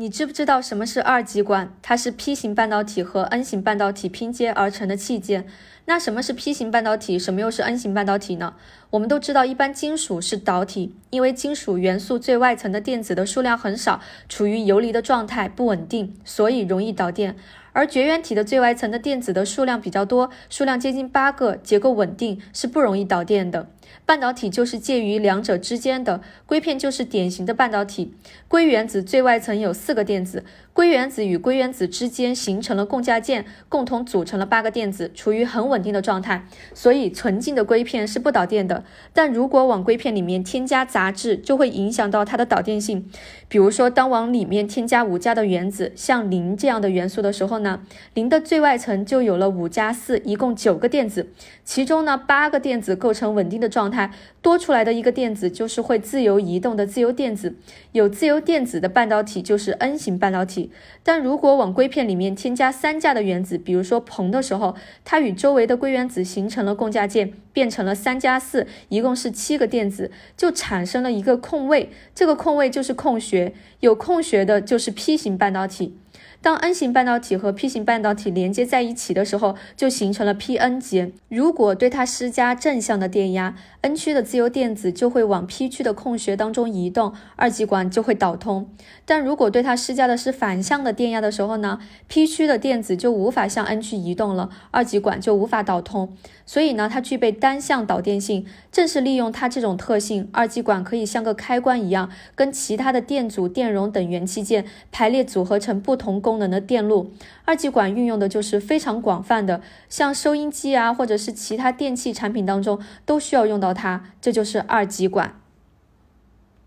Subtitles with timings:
[0.00, 1.74] 你知不知道什么是二极管？
[1.82, 5.44] 它是 P 型半导体和 N 型半导体拼接而成的器件。
[5.84, 7.18] 那什么是 P 型半导体？
[7.18, 8.54] 什么又是 N 型半导体呢？
[8.88, 17.36] 我们都知道，一般金属是导体，因为金属元素最外层的电子的数量很少，处于游离的状态，不稳定，所以容易导电。
[17.72, 23.68] 而绝缘体的最外层的电子的数量比较多，数量接近八个，结构稳定，是不容易导电的。
[24.04, 28.14] 半导体就是介于两者之间的，硅片就是典型的半导体。
[28.48, 36.46] 硅原子最外层有四个电子，硅原子与硅原子之间形成了共价键，共同组成了八个电子，处于很稳定的状态。
[36.74, 38.84] 所以纯净的硅片是不导电的。
[39.12, 43.08] 但如果往硅片里面添加杂质，就会影响到它的导电性。
[43.46, 47.82] 比如说，当往里面添加五价的原子，像磷这样的元素的时候呢，
[48.14, 51.28] 磷的最外层就有了五加四，一共九个电子，
[51.64, 54.10] 其中呢八个电子构成稳定的状状态。
[54.42, 57.56] 多出来的一个电子就是会自由移动的自由电子，
[57.92, 60.70] 有自由电子的半导体就是 N 型半导体。
[61.02, 75.96] 但如果往硅片里面添加三价的原子，比如说硼的时候，它与周围的硅原子形成了共价键，变成了三加四，一共是七个电子，就产生了一个空位，这个空位就是空穴，有空穴的就是 P 型半导体。
[76.42, 81.12] 当 N 型半导体和 P 型半导体连接在一起的时候，就形成了 P-N 结。
[81.28, 88.70] 如果对它施加正向的电压，N 区的自由电子就会往 P 区的空穴当中移动，二极管就会导通。
[89.04, 96.16] 但如果对它施加的是反向的电压的时候呢，P 区的电子就无法向 N 区移动了，二极管就无法导通。
[96.46, 98.46] 所以呢，它具备单向导电性。
[98.72, 107.12] 正是利用它这种特性，二极管可以像个开关一样，跟其他的电阻、电容等元器件排列组合成不同同功能的电路。
[107.44, 114.04] 二极管运用的就是非常广泛的，像收音机啊，或者是其他电器产品当中都需要用到它。
[114.20, 115.39] 这就是二极管。